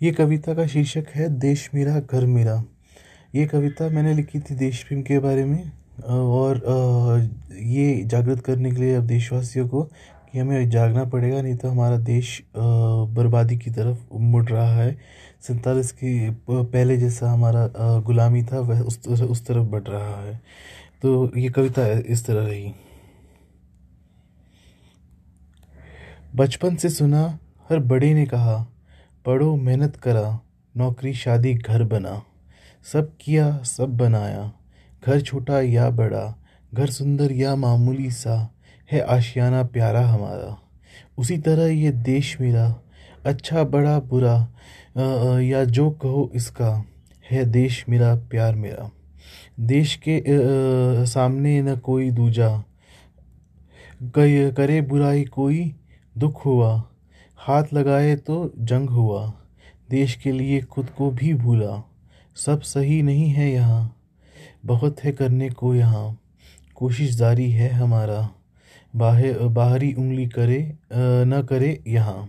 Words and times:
ये 0.00 0.10
कविता 0.12 0.52
का 0.54 0.66
शीर्षक 0.66 1.06
है, 1.14 1.28
देश 1.38 1.68
मेरा, 1.74 1.98
घर 2.00 2.26
मेरा. 2.26 2.62
ये 3.34 3.44
कविता 3.46 3.88
मैंने 3.88 4.12
लिखी 4.14 4.38
थी 4.40 4.54
देश 4.54 4.82
प्रेम 4.84 5.02
के 5.02 5.18
बारे 5.18 5.44
में, 5.44 5.72
और 6.02 7.28
ये 7.54 8.02
जागृत 8.04 8.40
करने 8.40 8.70
के 8.70 8.76
लिए 8.76 8.94
अब 8.94 9.06
देशवासियों 9.06 9.66
को 9.68 9.82
कि 9.82 10.38
हमें 10.38 10.70
जागना 10.70 11.04
पड़ेगा, 11.04 11.42
नहीं 11.42 11.56
तो 11.56 11.68
हमारा 11.68 11.96
देश 11.98 12.42
बर्बादी 12.56 13.58
की 13.58 13.70
तरफ़ 13.70 14.14
मुड़ 14.14 14.44
रहा 14.44 14.72
है। 14.72 14.96
सैंतालीस 15.40 15.92
की 15.92 16.30
पहले 16.50 16.96
जैसा 16.96 17.30
हमारा 17.32 17.68
गुलामी 18.00 18.42
था, 18.42 18.60
वह 18.60 18.80
उस 18.80 19.06
उस 19.06 19.46
तरफ़ 19.46 19.68
बढ़ 19.68 19.82
रहा 19.82 20.20
है। 20.22 20.40
तो 21.02 21.30
ये 21.38 21.48
कविता 21.50 21.86
इस 21.86 22.26
तरह 22.26 22.46
रही। 22.46 22.72
बचपन 26.36 26.76
से 26.76 26.88
सुना, 26.90 27.38
हर 27.70 27.78
बड़े 27.80 28.14
ने 28.14 28.26
कहा 28.26 28.66
पढ़ो 29.26 29.56
मेहनत 29.56 29.96
करा 29.96 30.40
नौकरी 30.76 31.12
शादी 31.14 31.54
घर 31.54 31.82
बना। 31.84 32.22
सब 32.92 33.10
किया 33.20 33.58
सब 33.58 33.96
बनाया। 33.96 34.52
घर 35.06 35.20
छोटा 35.20 35.60
या 35.60 35.90
बड़ा 35.90 36.22
घर 36.74 36.90
सुंदर 36.90 37.32
या 37.32 37.54
मामूली 37.56 38.10
सा 38.10 38.36
है 38.92 39.00
आशियाना 39.00 39.62
प्यारा 39.62 40.06
हमारा। 40.06 40.58
उसी 41.18 41.38
तरह 41.38 41.66
ये 41.66 41.90
देश 41.90 42.36
मेरा 42.40 42.82
अच्छा 43.26 43.64
बड़ा 43.64 43.98
बुरा 44.00 44.36
आ, 44.96 45.38
या 45.38 45.64
जो 45.64 45.90
कहो 45.90 46.30
इसका 46.34 46.84
है 47.30 47.44
देश 47.44 47.84
मेरा 47.88 48.14
प्यार 48.14 48.54
मेरा। 48.54 48.90
देश 49.60 49.96
के 49.96 50.18
आ, 50.18 51.04
सामने 51.04 51.62
न 51.62 51.76
कोई 51.76 52.10
दूजा। 52.10 52.64
करे 54.18 54.80
बुराई 54.80 55.24
कोई 55.24 55.74
दुख 56.18 56.44
हुआ 56.46 56.86
हाथ 57.40 57.72
लगाए 57.72 58.14
तो 58.16 58.52
जंग 58.58 58.90
हुआ। 58.90 59.32
देश 59.90 60.14
के 60.14 60.32
लिए 60.32 60.60
खुद 60.62 60.90
को 60.90 61.10
भी 61.10 61.32
भूला। 61.34 61.82
सब 62.36 62.60
सही 62.60 63.00
नहीं 63.02 63.28
है 63.28 63.50
यहाँ। 63.50 63.96
बहुत 64.66 65.04
है 65.04 65.12
करने 65.12 65.48
को 65.50 65.74
यहाँ। 65.74 66.18
कोशिश 66.74 67.14
जारी 67.16 67.50
है 67.50 67.70
हमारा। 67.70 68.28
बाहर 68.96 69.38
बाहरी 69.48 69.92
उंगली 69.92 70.26
करे 70.26 70.60
न 70.92 71.42
करे 71.48 71.82
यहाँ। 71.86 72.28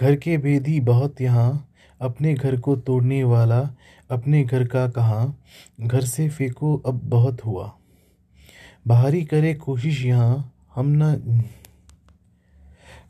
घर 0.00 0.16
के 0.16 0.36
भेदी 0.38 0.80
बहुत 0.80 1.20
यहाँ। 1.20 1.68
अपने 2.00 2.34
घर 2.34 2.56
को 2.60 2.76
तोड़ने 2.76 3.22
वाला, 3.24 3.60
अपने 4.10 4.42
घर 4.44 4.66
का 4.66 4.88
कहाँ। 4.88 5.38
घर 5.80 6.00
से 6.00 6.28
फेंको 6.28 6.76
अब 6.86 7.00
बहुत 7.04 7.44
हुआ। 7.44 7.72
बाहरी 8.86 9.24
करे 9.24 9.54
कोशिश 9.54 10.04
यहाँ। 10.04 10.52
हम 10.74 10.86
न 10.88 11.42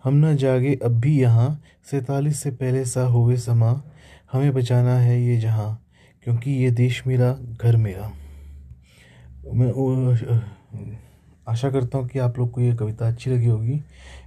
हम 0.07 0.15
न 0.17 0.37
जागे, 0.37 0.75
अब 0.85 0.99
भी 1.01 1.19
यहाँ 1.21 1.49
सैतालीस 1.91 2.41
से 2.41 2.51
पहले 2.53 2.85
सा 2.87 3.03
हुए 3.05 3.37
समा, 3.37 3.71
हमें 4.33 4.53
बचाना 4.55 4.95
है 4.99 5.21
ये 5.21 5.37
जहाँ, 5.41 5.83
क्योंकि 6.25 6.51
ये 6.53 6.71
देश 6.73 7.03
मेरा 7.07 7.33
घर 7.55 7.77
मेरा। 7.77 8.13
मैं 9.55 9.73
आशा 11.49 11.71
करता 11.71 11.99
हूँ 11.99 12.09
कि 12.09 12.19
आप 12.19 12.39
लोग 12.39 12.51
को 12.51 12.61
ये 12.61 12.75
कविता 12.77 13.09
अच्छी 13.09 13.31
लगी 13.31 13.47
होगी। 13.47 13.81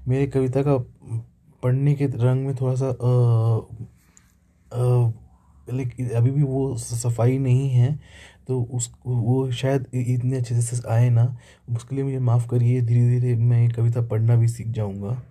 मेरी 0.08 0.28
कविता 0.28 0.62
का 0.64 0.78
पढ़ने 1.64 1.94
के 1.96 2.06
रंग 2.06 2.46
में 2.46 2.56
थोड़ा 2.56 2.76
सा 2.76 2.90
लेकिन 5.68 6.10
अभी 6.10 6.32
भी 6.32 6.44
वो 6.44 6.76
सफ़ाई 6.78 7.38
नहीं 7.38 7.70
है 7.70 7.98
तो 8.48 8.62
उस, 8.64 8.92
वो 9.06 9.52
शायद 9.52 9.88
इतने 9.94 10.38
अच्छे 10.38 10.62
से 10.62 10.82
आए 10.90 11.10
ना, 11.10 11.36
उसके 11.76 11.96
लिए 11.96 12.04
मुझे 12.04 12.20
माफ़ 12.20 12.48
करिए 12.50 12.82
धीरे 12.82 13.20
धीरे 13.20 13.36
मैं 13.38 13.70
कविता 13.72 14.02
पढ़ना 14.08 14.36
भी 14.36 14.48
सीख 14.48 14.68
जाऊँगा। 14.70 15.22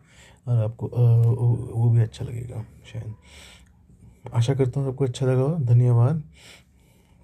और 0.47 0.63
आपको 0.63 0.87
वो 0.87 1.89
भी 1.91 2.01
अच्छा 2.01 2.25
लगेगा, 2.25 2.65
शायद। 2.93 3.15
आशा 4.35 4.55
करता 4.55 4.81
हूँ 4.81 4.89
आपको 4.89 5.05
अच्छा 5.05 5.27
लगा 5.27 5.49
धन्यवाद। 5.65 6.23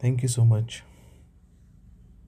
थैंक 0.00 0.22
यू 0.22 0.28
सो 0.28 0.44
मच 0.44 0.82